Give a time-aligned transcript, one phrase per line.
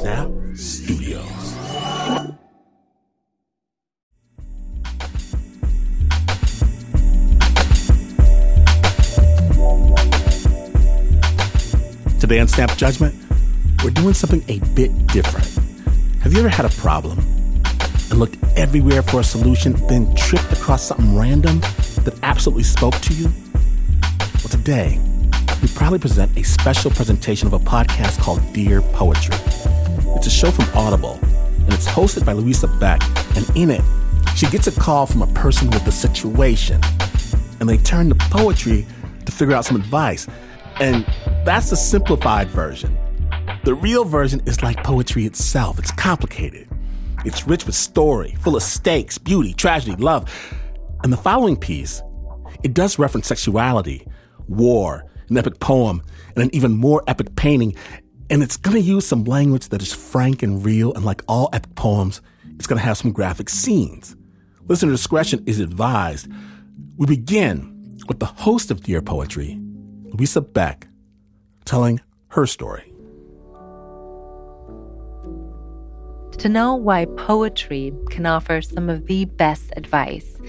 [0.00, 1.26] Snap Studios.
[12.18, 13.14] Today on Snap Judgment,
[13.84, 15.46] we're doing something a bit different.
[16.22, 20.84] Have you ever had a problem and looked everywhere for a solution, then tripped across
[20.84, 21.60] something random
[22.04, 23.30] that absolutely spoke to you?
[24.38, 24.98] Well, today,
[25.60, 29.36] we proudly present a special presentation of a podcast called Dear Poetry.
[30.20, 33.00] It's a show from Audible, and it's hosted by Louisa Beck.
[33.36, 33.80] And in it,
[34.36, 36.78] she gets a call from a person with a situation,
[37.58, 38.86] and they turn to poetry
[39.24, 40.28] to figure out some advice.
[40.78, 41.06] And
[41.46, 42.98] that's the simplified version.
[43.64, 45.78] The real version is like poetry itself.
[45.78, 46.68] It's complicated.
[47.24, 50.30] It's rich with story, full of stakes, beauty, tragedy, love.
[51.02, 52.02] And the following piece,
[52.62, 54.06] it does reference sexuality,
[54.48, 56.02] war, an epic poem,
[56.34, 57.74] and an even more epic painting.
[58.30, 60.94] And it's going to use some language that is frank and real.
[60.94, 62.22] And like all epic poems,
[62.54, 64.14] it's going to have some graphic scenes.
[64.68, 66.28] Listener discretion is advised.
[66.96, 69.58] We begin with the host of Dear Poetry,
[70.04, 70.86] Louisa Beck,
[71.64, 72.92] telling her story.
[76.38, 80.40] To know why poetry can offer some of the best advice,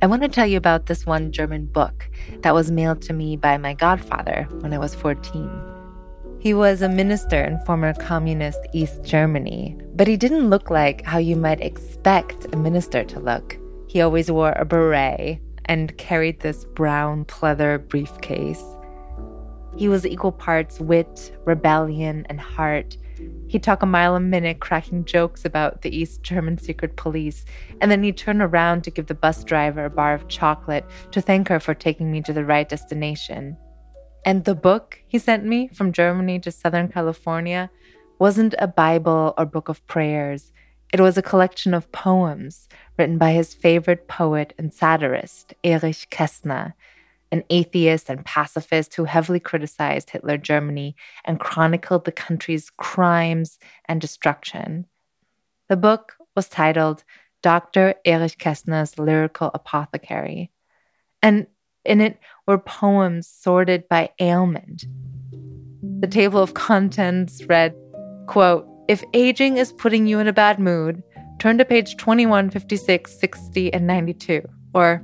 [0.00, 2.08] I want to tell you about this one German book
[2.40, 5.75] that was mailed to me by my godfather when I was 14.
[6.46, 11.18] He was a minister in former communist East Germany, but he didn't look like how
[11.18, 13.58] you might expect a minister to look.
[13.88, 18.62] He always wore a beret and carried this brown pleather briefcase.
[19.76, 22.96] He was equal parts wit, rebellion, and heart.
[23.48, 27.44] He'd talk a mile a minute, cracking jokes about the East German secret police,
[27.80, 31.20] and then he'd turn around to give the bus driver a bar of chocolate to
[31.20, 33.56] thank her for taking me to the right destination.
[34.26, 37.70] And the book he sent me from Germany to Southern California
[38.18, 40.52] wasn't a Bible or book of prayers.
[40.92, 42.68] It was a collection of poems
[42.98, 46.72] written by his favorite poet and satirist, Erich Kästner,
[47.30, 54.00] an atheist and pacifist who heavily criticized Hitler Germany and chronicled the country's crimes and
[54.00, 54.86] destruction.
[55.68, 57.04] The book was titled
[57.42, 57.94] Dr.
[58.04, 60.50] Erich Kästner's Lyrical Apothecary,
[61.22, 61.46] and
[61.86, 64.84] in it were poems sorted by ailment.
[66.00, 67.74] The table of contents read,
[68.26, 71.02] quote, If aging is putting you in a bad mood,
[71.38, 74.42] turn to page 21, 56, 60, and 92,
[74.74, 75.02] or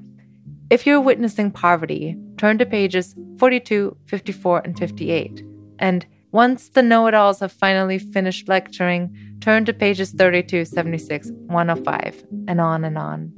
[0.70, 5.44] if you're witnessing poverty, turn to pages 42, 54, and 58.
[5.78, 11.30] And once the know it alls have finally finished lecturing, turn to pages 32, 76,
[11.30, 13.32] 105, and on and on.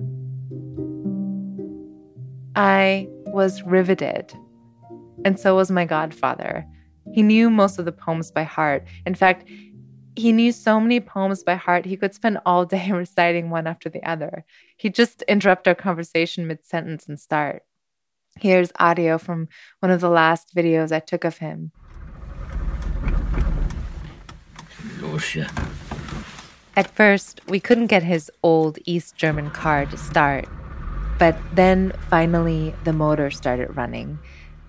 [2.54, 4.32] I was riveted,
[5.24, 6.64] and so was my godfather.
[7.12, 8.86] He knew most of the poems by heart.
[9.04, 9.46] In fact,
[10.16, 13.88] he knew so many poems by heart, he could spend all day reciting one after
[13.88, 14.44] the other.
[14.76, 17.64] He'd just interrupt our conversation mid sentence and start.
[18.40, 19.48] Here's audio from
[19.80, 21.72] one of the last videos I took of him.
[26.76, 30.48] At first, we couldn't get his old East German car to start.
[31.24, 34.18] But then finally, the motor started running.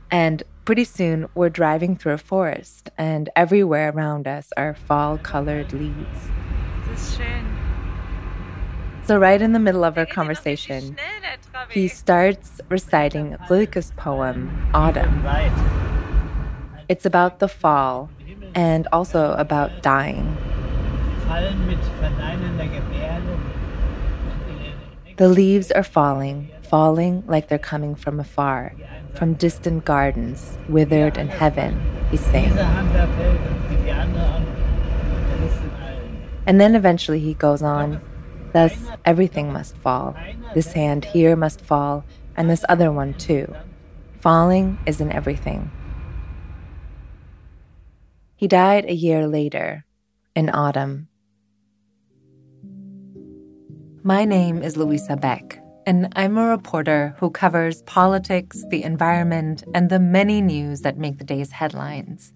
[0.09, 5.71] And Pretty soon, we're driving through a forest, and everywhere around us are fall colored
[5.71, 6.21] leaves.
[9.05, 10.97] So, right in the middle of our conversation,
[11.69, 15.23] he starts reciting Rilke's poem, Autumn.
[16.89, 18.09] It's about the fall
[18.55, 20.35] and also about dying.
[25.17, 28.73] The leaves are falling, falling like they're coming from afar
[29.15, 31.79] from distant gardens, withered in heaven,
[32.11, 32.51] he's saying.
[36.47, 38.01] And then eventually he goes on,
[38.53, 40.15] Thus everything must fall.
[40.53, 42.05] This hand here must fall,
[42.37, 43.53] and this other one too.
[44.19, 45.71] Falling is in everything.
[48.35, 49.85] He died a year later,
[50.35, 51.07] in autumn.
[54.07, 59.89] My name is Louisa Beck and I'm a reporter who covers politics, the environment, and
[59.89, 62.31] the many news that make the day's headlines.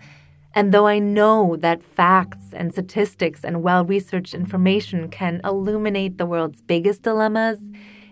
[0.55, 6.25] And though I know that facts and statistics and well researched information can illuminate the
[6.25, 7.59] world's biggest dilemmas,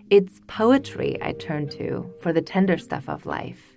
[0.08, 3.74] it's poetry I turn to for the tender stuff of life.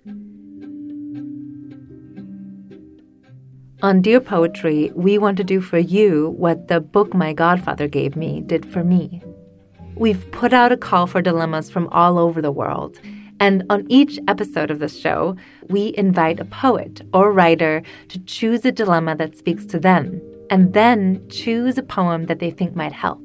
[3.82, 8.14] On Dear Poetry, we want to do for you what the book my godfather gave
[8.14, 9.20] me did for me.
[9.96, 12.98] We've put out a call for dilemmas from all over the world.
[13.38, 15.36] And on each episode of the show,
[15.68, 20.72] we invite a poet or writer to choose a dilemma that speaks to them and
[20.72, 23.20] then choose a poem that they think might help.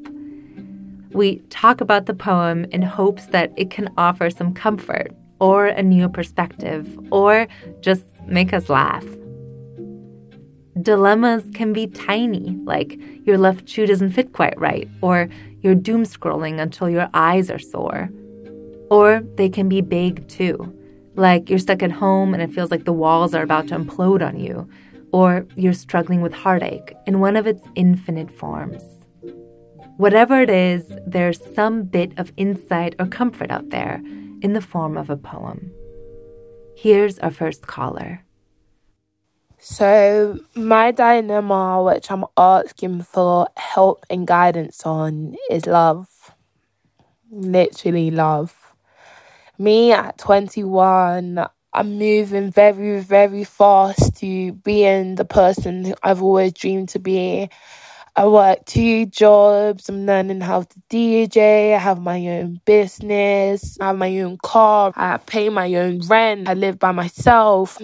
[1.11, 5.83] We talk about the poem in hopes that it can offer some comfort or a
[5.83, 7.47] new perspective or
[7.81, 9.05] just make us laugh.
[10.81, 15.29] Dilemmas can be tiny, like your left shoe doesn't fit quite right, or
[15.61, 18.09] you're doom scrolling until your eyes are sore.
[18.89, 20.73] Or they can be big too,
[21.15, 24.25] like you're stuck at home and it feels like the walls are about to implode
[24.25, 24.69] on you,
[25.11, 28.83] or you're struggling with heartache in one of its infinite forms.
[29.97, 34.01] Whatever it is, there's some bit of insight or comfort out there
[34.41, 35.71] in the form of a poem.
[36.75, 38.23] Here's our first caller.
[39.59, 46.07] So, my dilemma, which I'm asking for help and guidance on, is love.
[47.31, 48.55] Literally, love.
[49.57, 51.43] Me at 21,
[51.73, 57.49] I'm moving very, very fast to being the person I've always dreamed to be.
[58.15, 59.89] I work two jobs.
[59.89, 61.75] I'm learning how to DJ.
[61.75, 63.79] I have my own business.
[63.79, 64.93] I have my own car.
[64.95, 66.47] I pay my own rent.
[66.47, 67.79] I live by myself.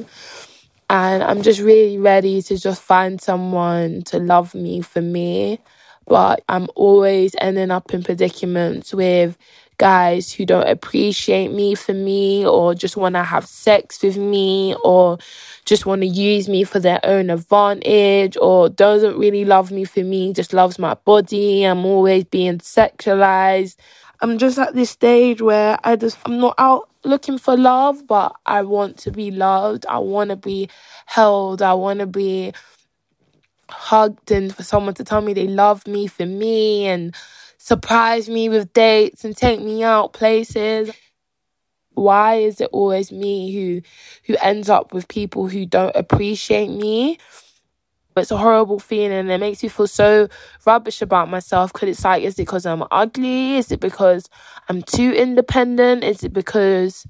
[0.90, 5.60] And I'm just really ready to just find someone to love me for me.
[6.06, 9.38] But I'm always ending up in predicaments with
[9.78, 14.76] guys who don't appreciate me for me or just want to have sex with me
[14.84, 15.18] or
[15.66, 20.02] just want to use me for their own advantage or doesn't really love me for
[20.04, 21.64] me, just loves my body.
[21.64, 23.76] I'm always being sexualized.
[24.22, 28.36] I'm just at this stage where I just, I'm not out looking for love, but
[28.46, 29.86] I want to be loved.
[29.88, 30.70] I want to be
[31.06, 31.62] held.
[31.62, 32.54] I want to be
[33.70, 37.16] hugged and for someone to tell me they love me for me and
[37.58, 40.92] surprise me with dates and take me out places.
[41.96, 43.82] Why is it always me who
[44.26, 47.20] who ends up with people who don't appreciate me?
[48.16, 50.28] It's a horrible feeling it makes me feel so
[50.68, 53.58] rubbish about myself because it's like, is it because I'm ugly?
[53.58, 54.30] Is it because
[54.70, 56.04] I'm too independent?
[56.04, 57.06] Is it because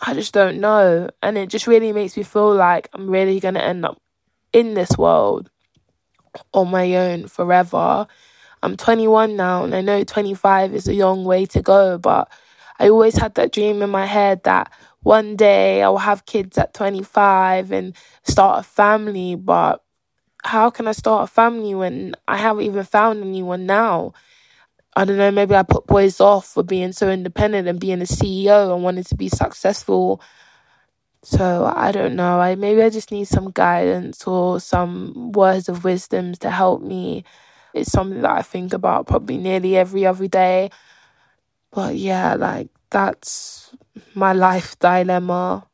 [0.00, 1.10] I just don't know?
[1.22, 4.00] And it just really makes me feel like I'm really going to end up
[4.52, 5.50] in this world
[6.54, 8.06] on my own forever
[8.62, 12.30] I'm 21 now and I know 25 is a long way to go, but
[12.78, 14.70] I always had that dream in my head that
[15.02, 19.82] one day I'll have kids at 25 and start a family, but
[20.44, 24.12] how can I start a family when I haven't even found anyone now?
[24.96, 28.04] I don't know, maybe I put boys off for being so independent and being a
[28.04, 30.20] CEO and wanting to be successful.
[31.22, 32.40] So I don't know.
[32.40, 37.24] I maybe I just need some guidance or some words of wisdoms to help me
[37.74, 40.70] it's something that I think about probably nearly every other day.
[41.70, 43.74] But yeah, like that's
[44.14, 45.66] my life dilemma.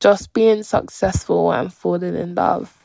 [0.00, 2.76] Just being successful and falling in love.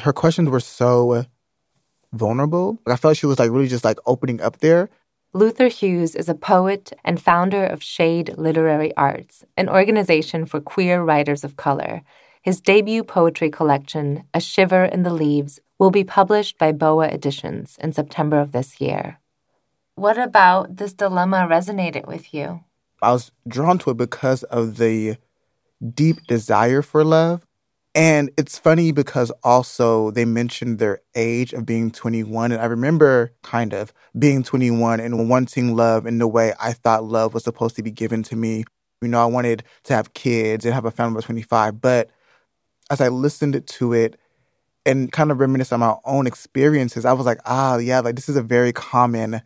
[0.00, 1.26] Her questions were so
[2.12, 2.78] vulnerable.
[2.86, 4.90] I felt she was like really just like opening up there.
[5.34, 11.02] Luther Hughes is a poet and founder of Shade Literary Arts, an organization for queer
[11.02, 12.02] writers of color.
[12.40, 17.76] His debut poetry collection, A Shiver in the Leaves, will be published by Boa Editions
[17.80, 19.20] in September of this year.
[19.96, 22.64] What about this dilemma resonated with you?
[23.02, 25.18] I was drawn to it because of the
[25.94, 27.44] deep desire for love.
[27.94, 32.52] And it's funny because also they mentioned their age of being 21.
[32.52, 37.04] And I remember kind of being 21 and wanting love in the way I thought
[37.04, 38.64] love was supposed to be given to me.
[39.00, 41.80] You know, I wanted to have kids and have a family by 25.
[41.80, 42.10] But
[42.90, 44.18] as I listened to it,
[44.86, 48.28] and kind of reminisce on my own experiences, I was like, ah, yeah, like this
[48.28, 49.42] is a very common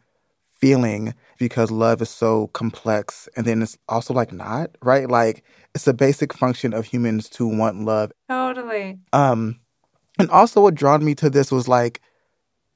[0.63, 3.29] feeling because love is so complex.
[3.37, 5.11] And then it's also like not, right?
[5.11, 5.43] Like
[5.75, 8.13] it's a basic function of humans to want love.
[8.29, 9.01] Totally.
[9.13, 9.59] Um,
[10.21, 12.01] and also what drawn me to this was like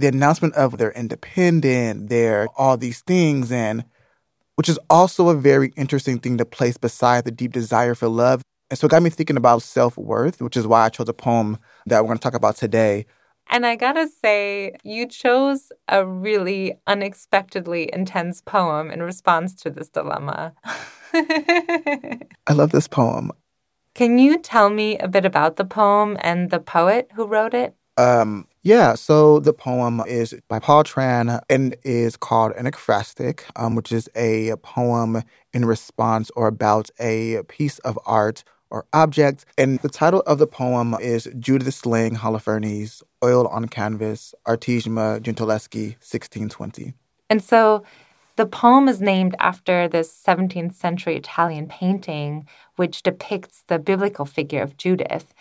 [0.01, 3.85] the announcement of they're independent, they're all these things, and
[4.57, 8.43] which is also a very interesting thing to place beside the deep desire for love.
[8.69, 11.13] And so it got me thinking about self worth, which is why I chose a
[11.13, 13.07] poem that we're going to talk about today.
[13.49, 19.89] And I gotta say, you chose a really unexpectedly intense poem in response to this
[19.89, 20.53] dilemma.
[21.15, 23.31] I love this poem.
[23.95, 27.75] Can you tell me a bit about the poem and the poet who wrote it?
[27.97, 33.75] Um, yeah, so the poem is by Paul Tran and is called an ekphrastic, um,
[33.75, 35.23] which is a poem
[35.55, 39.45] in response or about a piece of art or object.
[39.57, 45.95] And the title of the poem is Judith Slaying Holofernes, Oil on Canvas, Artemisia Gentileschi,
[46.03, 46.95] 1620.
[47.29, 47.85] And so
[48.37, 52.47] the poem is named after this 17th century Italian painting,
[52.77, 55.33] which depicts the biblical figure of Judith.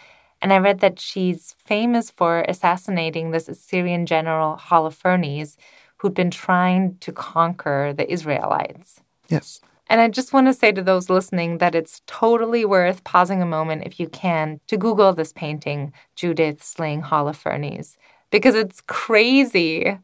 [0.41, 5.57] And I read that she's famous for assassinating this Assyrian general Holofernes,
[5.97, 9.01] who'd been trying to conquer the Israelites.
[9.27, 9.59] Yes.
[9.87, 13.45] And I just want to say to those listening that it's totally worth pausing a
[13.45, 17.95] moment, if you can, to Google this painting, Judith slaying Holofernes,
[18.31, 19.97] because it's crazy.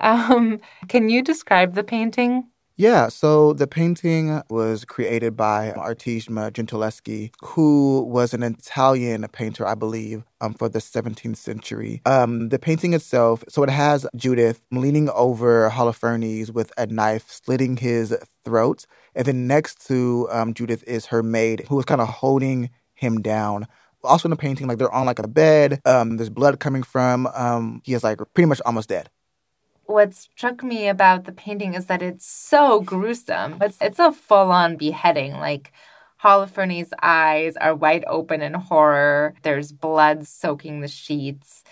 [0.00, 2.48] Um, can you describe the painting?
[2.80, 9.74] Yeah, so the painting was created by Artemisia Gentileschi, who was an Italian painter, I
[9.74, 12.00] believe, um, for the 17th century.
[12.06, 17.78] Um, the painting itself, so it has Judith leaning over Holofernes with a knife, slitting
[17.78, 18.86] his throat.
[19.16, 23.20] And then next to um, Judith is her maid, who is kind of holding him
[23.20, 23.66] down.
[24.04, 25.80] Also in the painting, like they're on like a bed.
[25.84, 27.26] Um, there's blood coming from.
[27.34, 29.10] Um, he is like pretty much almost dead
[29.88, 33.56] what struck me about the painting is that it's so gruesome.
[33.60, 35.32] It's it's a full on beheading.
[35.32, 35.72] Like
[36.22, 39.34] Holofernes' eyes are wide open in horror.
[39.42, 41.64] There's blood soaking the sheets,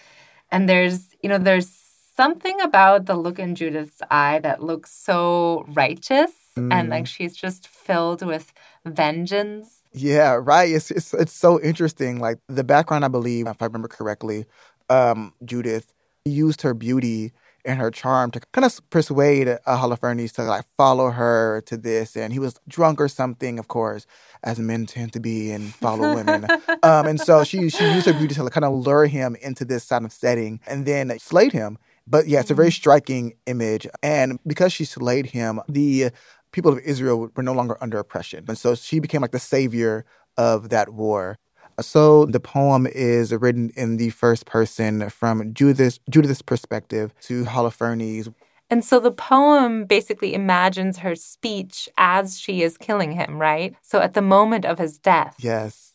[0.50, 1.68] and there's you know there's
[2.16, 6.72] something about the look in Judith's eye that looks so righteous mm.
[6.72, 8.54] and like she's just filled with
[8.86, 9.82] vengeance.
[9.92, 10.70] Yeah, right.
[10.72, 12.18] It's, it's it's so interesting.
[12.18, 14.46] Like the background, I believe, if I remember correctly,
[14.88, 15.92] um, Judith
[16.24, 17.32] used her beauty
[17.66, 22.16] and her charm to kind of persuade uh, Holofernes to like follow her to this.
[22.16, 24.06] And he was drunk or something, of course,
[24.42, 26.44] as men tend to be and follow women.
[26.82, 29.64] um, and so she she used her beauty to like, kind of lure him into
[29.64, 31.78] this kind of setting, and then slayed him.
[32.06, 32.72] But yeah, it's a very mm-hmm.
[32.72, 33.86] striking image.
[34.02, 36.10] And because she slayed him, the
[36.52, 38.44] people of Israel were no longer under oppression.
[38.48, 40.04] And so she became like the savior
[40.36, 41.38] of that war.
[41.80, 48.32] So the poem is written in the first person from Judith's, Judith's perspective to Holofernes.
[48.70, 53.76] And so the poem basically imagines her speech as she is killing him, right?
[53.82, 55.36] So at the moment of his death.
[55.38, 55.92] Yes.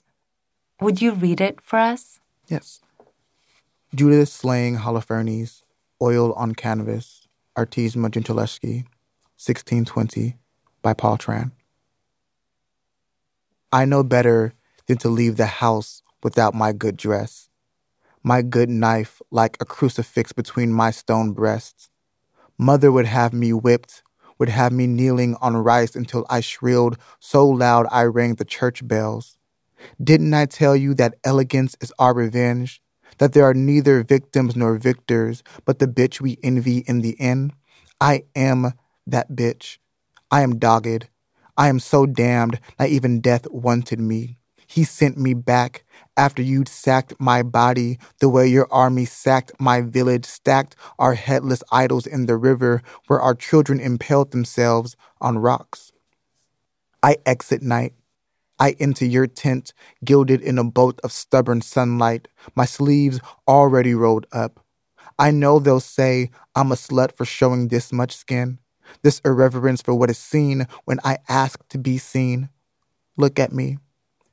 [0.80, 2.20] Would you read it for us?
[2.48, 2.82] Yes.
[3.94, 5.64] Judith slaying Holofernes,
[6.02, 8.86] oil on canvas, Artemisia Gentileschi,
[9.38, 10.38] 1620,
[10.82, 11.52] by Paul Tran.
[13.74, 14.54] I know better
[14.92, 17.48] than to leave the house without my good dress,
[18.24, 21.90] my good knife like a crucifix between my stone breasts.
[22.58, 24.04] Mother would have me whipped,
[24.38, 28.86] would have me kneeling on rice until I shrilled so loud I rang the church
[28.86, 29.38] bells.
[30.04, 32.82] Didn't I tell you that elegance is our revenge?
[33.20, 37.54] That there are neither victims nor victors, but the bitch we envy in the end?
[38.02, 38.74] I am
[39.08, 39.78] that bitch.
[40.30, 41.08] I am dogged.
[41.58, 44.40] I am so damned, not even death wanted me.
[44.72, 45.84] He sent me back
[46.16, 51.62] after you'd sacked my body the way your army sacked my village, stacked our headless
[51.74, 55.92] idols in the river where our children impaled themselves on rocks.
[57.04, 57.96] I exit night.
[58.62, 59.74] I enter your tent,
[60.06, 64.66] gilded in a boat of stubborn sunlight, my sleeves already rolled up.
[65.20, 68.60] I know they'll say I'm a slut for showing this much skin,
[69.02, 72.48] this irreverence for what is seen when I ask to be seen.
[73.18, 73.78] Look at me.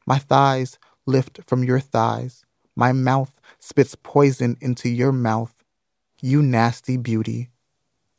[0.08, 2.46] My thighs lift from your thighs.
[2.74, 5.62] My mouth spits poison into your mouth.
[6.22, 7.50] You nasty beauty.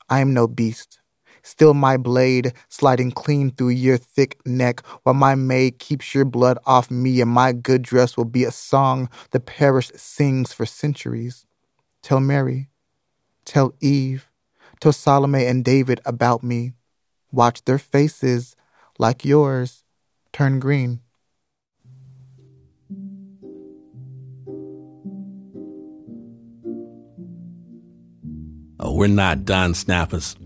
[0.08, 1.00] I am no beast.
[1.41, 6.60] Still my blade sliding clean through your thick neck while my maid keeps your blood
[6.63, 11.48] off me and my good dress will be a song the parish sings for centuries.
[12.03, 12.69] Tell Mary,
[13.46, 14.29] tell Eve,
[14.79, 16.74] tell Salome and David about me.
[17.31, 18.55] Watch their faces,
[19.00, 19.84] like yours,
[20.31, 21.00] turn green.
[28.81, 30.38] Oh, we're not done, snappers.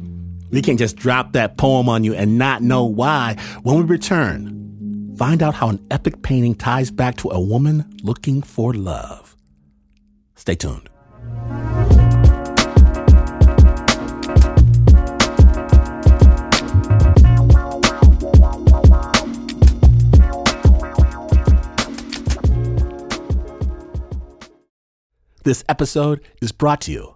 [0.50, 3.38] We can't just drop that poem on you and not know why.
[3.62, 8.42] When we return, find out how an epic painting ties back to a woman looking
[8.42, 9.36] for love.
[10.36, 10.90] Stay tuned.
[25.44, 27.16] This episode is brought to you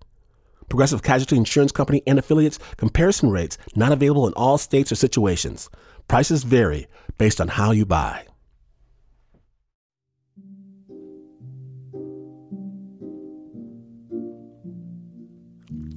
[0.71, 5.69] Progressive Casualty Insurance Company and affiliates comparison rates not available in all states or situations.
[6.07, 6.87] Prices vary
[7.17, 8.25] based on how you buy.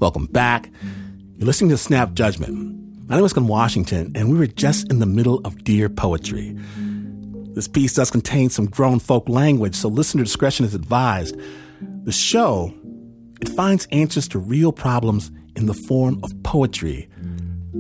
[0.01, 0.69] Welcome back.
[1.37, 3.09] You're listening to Snap Judgment.
[3.09, 6.53] My name is Glynn Washington, and we were just in the middle of Dear Poetry.
[7.53, 11.37] This piece does contain some grown folk language, so listener discretion is advised.
[12.03, 12.75] The show,
[13.41, 17.09] it finds answers to real problems in the form of poetry.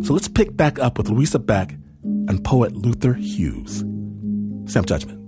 [0.02, 3.84] So let's pick back up with Louisa Beck and poet Luther Hughes.
[4.70, 5.20] Snap Judgment.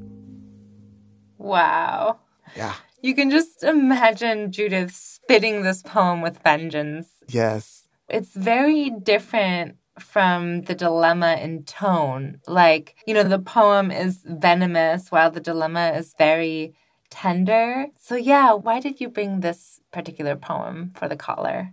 [1.38, 2.18] Wow.
[2.56, 2.75] Yeah.
[3.02, 7.09] You can just imagine Judith spitting this poem with vengeance.
[7.28, 7.85] Yes.
[8.09, 12.40] It's very different from the dilemma in tone.
[12.47, 16.75] Like, you know, the poem is venomous while the dilemma is very
[17.11, 17.87] tender.
[17.99, 21.72] So, yeah, why did you bring this particular poem for the caller?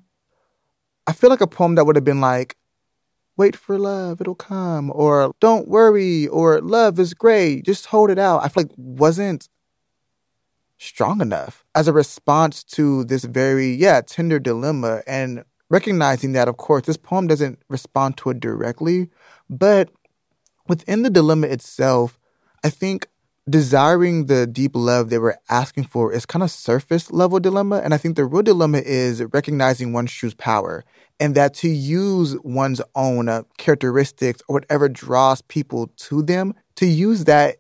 [1.06, 2.56] I feel like a poem that would have been like,
[3.36, 8.20] wait for love, it'll come, or don't worry, or love is great, just hold it
[8.20, 8.44] out.
[8.44, 9.50] I feel like wasn't
[10.78, 16.58] strong enough as a response to this very, yeah, tender dilemma and recognizing that, of
[16.58, 19.10] course, this poem doesn't respond to it directly,
[19.50, 19.90] but
[20.68, 22.20] within the dilemma itself,
[22.64, 23.08] I think
[23.50, 27.82] desiring the deep love they were asking for is kind of surface level dilemma.
[27.84, 30.86] And I think the real dilemma is recognizing one's true power
[31.20, 36.86] and that to use one's own uh, characteristics or whatever draws people to them, to
[36.86, 37.58] use that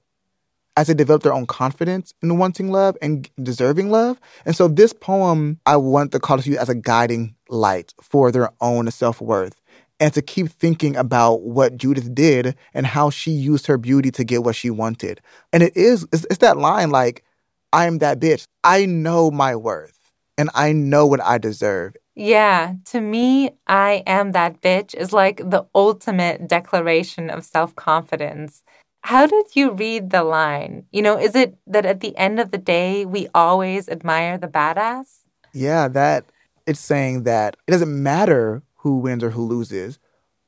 [0.76, 4.20] as they develop their own confidence in wanting love and deserving love.
[4.46, 8.32] And so this poem, I want the caller to use as a guiding light for
[8.32, 9.62] their own self-worth
[10.04, 14.26] and to keep thinking about what Judith did and how she used her beauty to
[14.26, 15.22] get what she wanted.
[15.54, 17.24] And it is, it's, it's that line like,
[17.72, 18.46] I am that bitch.
[18.66, 19.98] I know my worth
[20.38, 21.96] and I know what I deserve.
[22.16, 28.62] Yeah, to me, I am that bitch is like the ultimate declaration of self confidence.
[29.04, 30.84] How did you read the line?
[30.92, 34.50] You know, is it that at the end of the day, we always admire the
[34.50, 35.20] badass?
[35.54, 36.26] Yeah, that
[36.68, 39.98] it's saying that it doesn't matter who wins or who loses,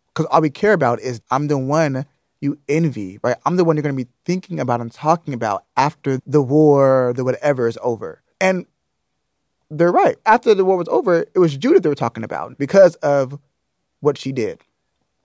[0.09, 2.05] because all we care about is I'm the one
[2.41, 3.37] you envy, right?
[3.45, 7.13] I'm the one you're going to be thinking about and talking about after the war,
[7.15, 8.21] the whatever is over.
[8.41, 8.65] And
[9.71, 10.17] they're right.
[10.25, 13.39] After the war was over, it was Judith they were talking about because of
[14.01, 14.61] what she did.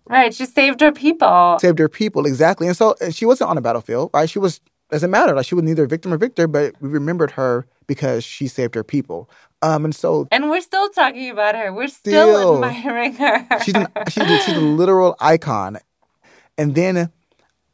[0.07, 0.33] Right.
[0.33, 1.59] She saved her people.
[1.61, 2.69] Saved her people, exactly.
[2.69, 4.31] And so and she wasn't on a battlefield, right?
[4.31, 5.35] She was, doesn't matter.
[5.35, 8.85] Like she was neither victim or victor, but we remembered her because she saved her
[8.85, 9.29] people.
[9.63, 11.73] Um, and so, and we're still talking about her.
[11.73, 13.47] We're still, still admiring her.
[13.63, 15.79] she's, an, she's, she's a literal icon.
[16.57, 17.11] And then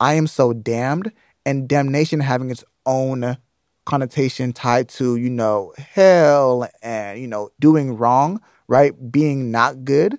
[0.00, 1.12] I am so damned,
[1.44, 3.36] and damnation having its own
[3.84, 8.92] connotation tied to, you know, hell and, you know, doing wrong, right?
[9.12, 10.18] Being not good.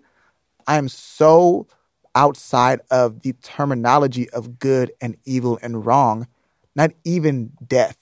[0.68, 1.68] I am so
[2.16, 6.28] outside of the terminology of good and evil and wrong,
[6.76, 7.98] not even death.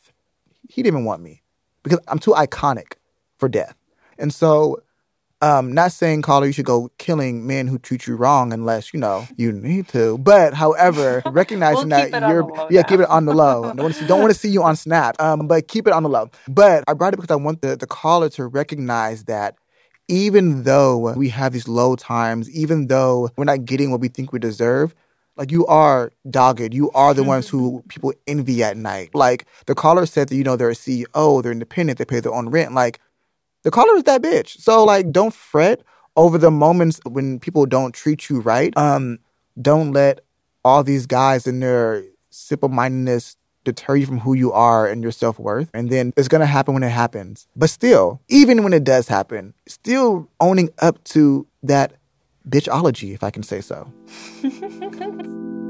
[0.70, 1.42] He didn't even want me
[1.84, 2.94] because I'm too iconic
[3.38, 3.76] for death.
[4.18, 4.82] And so
[5.42, 9.00] um, not saying caller you should go killing men who treat you wrong unless you
[9.00, 10.18] know you need to.
[10.18, 12.88] But however, recognizing we'll that you're yeah, now.
[12.88, 13.64] keep it on the low.
[13.76, 15.22] don't want to see, don't want to see you on Snap.
[15.22, 16.30] Um, but keep it on the low.
[16.48, 19.56] But I brought it because I want the the caller to recognize that
[20.08, 24.32] even though we have these low times, even though we're not getting what we think
[24.32, 24.96] we deserve,
[25.36, 26.74] like you are dogged.
[26.74, 29.14] You are the ones who people envy at night.
[29.14, 32.34] Like the caller said that, you know, they're a CEO, they're independent, they pay their
[32.34, 32.74] own rent.
[32.74, 33.00] Like
[33.66, 34.60] the caller is that bitch.
[34.62, 35.82] So like don't fret
[36.16, 38.72] over the moments when people don't treat you right.
[38.78, 39.18] Um,
[39.60, 40.22] don't let
[40.64, 45.12] all these guys in their simple mindedness deter you from who you are and your
[45.12, 45.72] self worth.
[45.74, 47.48] And then it's gonna happen when it happens.
[47.56, 51.94] But still, even when it does happen, still owning up to that
[52.48, 53.92] bitchology, if I can say so.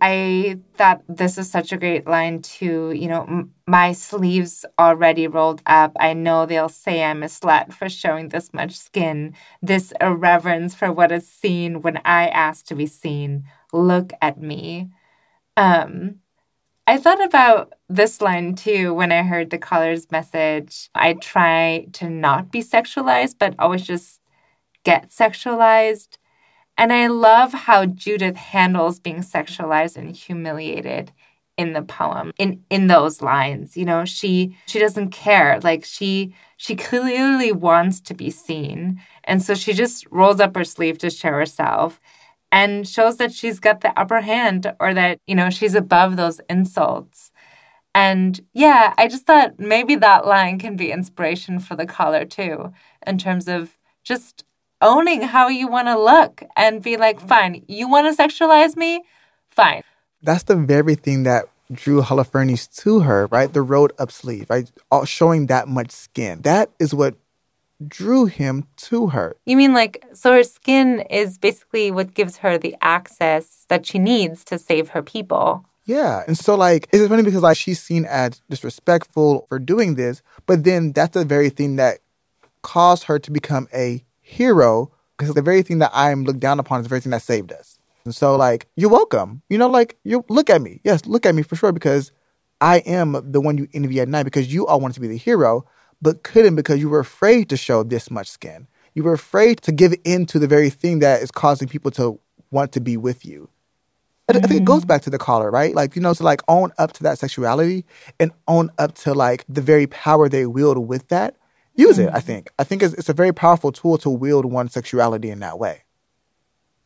[0.00, 2.92] I thought this is such a great line too.
[2.92, 5.92] You know, m- my sleeves already rolled up.
[6.00, 9.34] I know they'll say I'm a slut for showing this much skin.
[9.60, 13.44] This irreverence for what is seen when I ask to be seen.
[13.72, 14.90] Look at me.
[15.56, 16.16] Um,
[16.86, 20.90] I thought about this line too when I heard the caller's message.
[20.94, 24.20] I try to not be sexualized, but always just
[24.84, 26.18] get sexualized.
[26.80, 31.12] And I love how Judith handles being sexualized and humiliated
[31.58, 34.06] in the poem in in those lines you know?
[34.06, 35.60] She she doesn't care.
[35.62, 39.00] Like she she clearly wants to be seen.
[39.24, 42.00] And so she just rolls up her sleeve to show herself
[42.50, 46.40] and shows that she's got the upper hand or that you know she's above those
[46.48, 47.30] insults.
[47.94, 52.72] And yeah i just thought maybe that line can be inspiration for the caller too
[53.06, 54.44] in terms of just
[54.80, 59.04] owning how you want to look and be like, fine, you want to sexualize me?
[59.50, 59.82] Fine.
[60.22, 63.52] That's the very thing that drew Holofernes to her, right?
[63.52, 64.70] The rolled up sleeve, right?
[64.90, 66.42] All showing that much skin.
[66.42, 67.14] That is what
[67.86, 69.36] drew him to her.
[69.46, 73.98] You mean like, so her skin is basically what gives her the access that she
[73.98, 75.64] needs to save her people.
[75.86, 76.22] Yeah.
[76.26, 80.62] And so, like, it's funny because, like, she's seen as disrespectful for doing this, but
[80.62, 81.98] then that's the very thing that
[82.62, 86.80] caused her to become a hero because the very thing that I'm looked down upon
[86.80, 87.78] is the very thing that saved us.
[88.04, 89.42] And so, like, you're welcome.
[89.50, 90.80] You know, like, you look at me.
[90.84, 92.12] Yes, look at me for sure because
[92.60, 95.18] I am the one you envy at night because you all wanted to be the
[95.18, 95.66] hero,
[96.00, 98.66] but couldn't because you were afraid to show this much skin.
[98.94, 102.18] You were afraid to give in to the very thing that is causing people to
[102.50, 103.48] want to be with you.
[104.28, 104.88] I think it goes mm-hmm.
[104.88, 105.74] back to the collar, right?
[105.74, 107.84] Like, you know, to like own up to that sexuality
[108.18, 111.36] and own up to like the very power they wield with that.
[111.74, 112.08] Use mm-hmm.
[112.08, 112.50] it, I think.
[112.58, 115.84] I think it's, it's, a very powerful tool to wield one's sexuality in that way.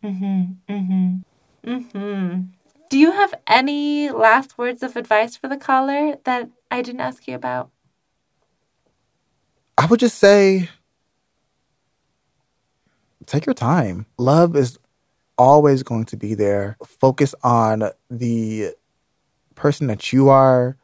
[0.02, 0.72] Mm-hmm.
[0.72, 1.70] Mm-hmm.
[1.70, 2.40] Mm-hmm.
[2.90, 7.26] Do you have any last words of advice for the caller that I didn't ask
[7.26, 7.70] you about?
[9.76, 10.68] I would just say
[13.26, 14.06] take your time.
[14.18, 14.78] Love is
[15.36, 16.76] always going to be there.
[16.86, 18.74] Focus on the
[19.54, 20.76] person that you are.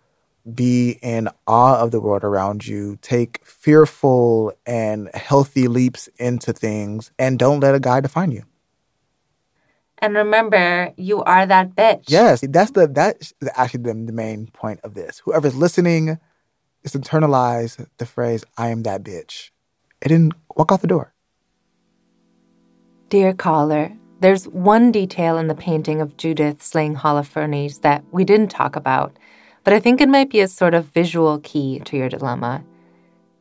[0.54, 2.98] Be in awe of the world around you.
[3.02, 8.44] Take fearful and healthy leaps into things and don't let a guy define you.
[9.98, 12.04] And remember, you are that bitch.
[12.08, 15.20] Yes, that's the that's actually the, the main point of this.
[15.24, 16.18] Whoever's listening,
[16.82, 19.50] is internalize the phrase "I am that bitch,"
[20.00, 21.12] and then walk out the door.
[23.10, 28.50] Dear caller, there's one detail in the painting of Judith slaying Holofernes that we didn't
[28.50, 29.18] talk about,
[29.64, 32.64] but I think it might be a sort of visual key to your dilemma.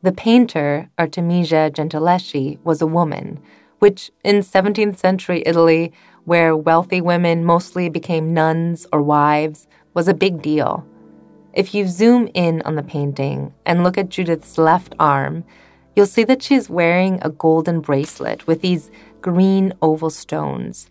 [0.02, 3.40] The painter, Artemisia Gentileschi, was a woman,
[3.80, 5.92] which in 17th century Italy,
[6.24, 10.86] where wealthy women mostly became nuns or wives, was a big deal.
[11.52, 15.44] If you zoom in on the painting and look at Judith's left arm,
[15.96, 20.90] you'll see that she's wearing a golden bracelet with these green oval stones.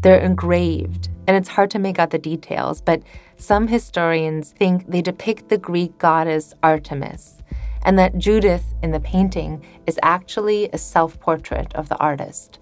[0.00, 3.02] They're engraved, and it's hard to make out the details, but
[3.36, 7.38] some historians think they depict the Greek goddess Artemis,
[7.82, 12.60] and that Judith in the painting is actually a self portrait of the artist.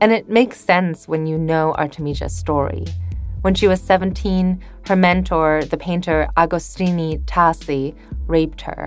[0.00, 2.86] And it makes sense when you know Artemisia's story.
[3.42, 7.94] When she was 17, her mentor, the painter Agostino Tassi,
[8.26, 8.84] raped her.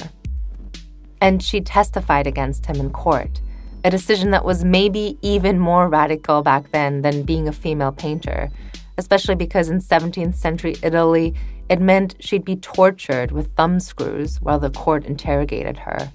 [1.21, 3.41] And she testified against him in court,
[3.83, 8.49] a decision that was maybe even more radical back then than being a female painter,
[8.97, 11.33] especially because in 17th century Italy,
[11.69, 16.11] it meant she'd be tortured with thumbscrews while the court interrogated her.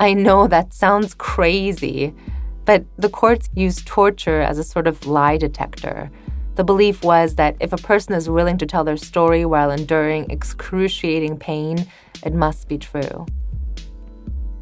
[0.00, 2.12] I know that sounds crazy,
[2.64, 6.10] but the courts used torture as a sort of lie detector
[6.56, 10.30] the belief was that if a person is willing to tell their story while enduring
[10.30, 11.86] excruciating pain,
[12.24, 13.26] it must be true.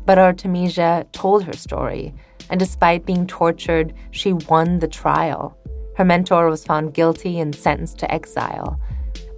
[0.04, 2.14] But Artemisia told her story,
[2.50, 5.56] and despite being tortured, she won the trial.
[5.96, 8.80] Her mentor was found guilty and sentenced to exile.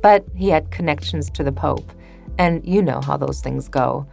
[0.02, 1.90] But he had connections to the Pope,
[2.38, 4.06] and you know how those things go.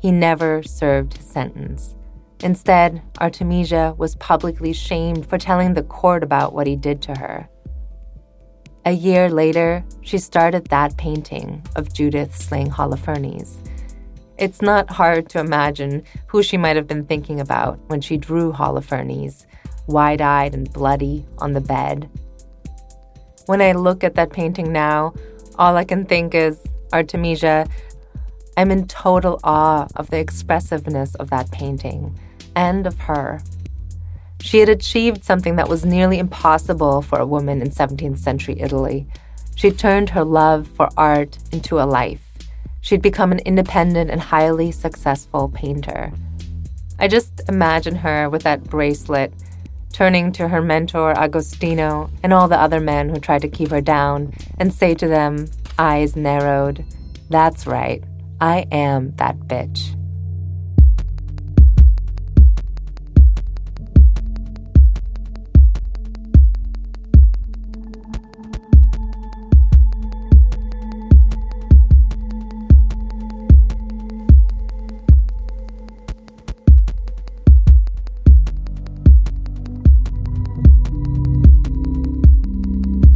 [0.00, 1.96] He never served his sentence.
[2.40, 7.48] Instead, Artemisia was publicly shamed for telling the court about what he did to her.
[8.84, 13.58] A year later, she started that painting of Judith slaying Holofernes.
[14.38, 18.52] It's not hard to imagine who she might have been thinking about when she drew
[18.52, 19.46] Holofernes,
[19.86, 22.08] wide eyed and bloody, on the bed.
[23.46, 25.14] When I look at that painting now,
[25.58, 26.58] all I can think is
[26.92, 27.68] Artemisia,
[28.56, 32.18] I'm in total awe of the expressiveness of that painting
[32.54, 33.40] and of her.
[34.40, 39.06] She had achieved something that was nearly impossible for a woman in 17th century Italy.
[39.54, 42.31] She turned her love for art into a life.
[42.82, 46.12] She'd become an independent and highly successful painter.
[46.98, 49.32] I just imagine her with that bracelet,
[49.92, 53.80] turning to her mentor Agostino and all the other men who tried to keep her
[53.80, 56.84] down and say to them, eyes narrowed,
[57.30, 58.02] That's right,
[58.40, 59.96] I am that bitch.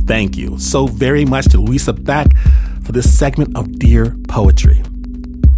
[0.07, 2.29] Thank you so very much to Louisa Beck
[2.85, 4.81] for this segment of Dear Poetry.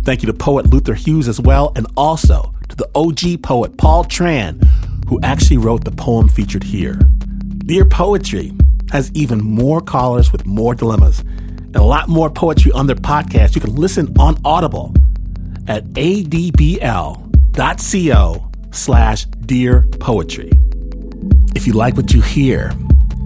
[0.04, 4.04] Thank you to poet Luther Hughes as well, and also to the OG poet Paul
[4.04, 4.64] Tran,
[5.06, 6.98] who actually wrote the poem featured here.
[7.58, 8.54] Dear Poetry
[8.90, 13.54] has even more callers with more dilemmas, and a lot more poetry on their podcast,
[13.54, 14.94] you can listen on Audible
[15.66, 16.80] at adbl.co
[18.70, 20.50] slash dear poetry.
[21.54, 22.72] If you like what you hear,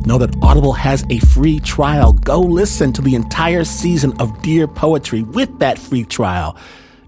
[0.06, 2.12] know that Audible has a free trial.
[2.12, 6.56] Go listen to the entire season of Dear Poetry with that free trial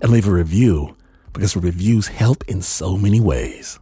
[0.00, 0.96] and leave a review
[1.32, 3.78] because reviews help in so many ways.